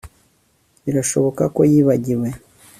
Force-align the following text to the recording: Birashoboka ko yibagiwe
Birashoboka 0.83 1.43
ko 1.55 1.61
yibagiwe 1.71 2.27